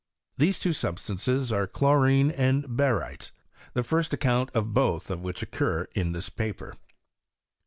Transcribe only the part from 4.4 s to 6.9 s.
of both of which occur in this paper.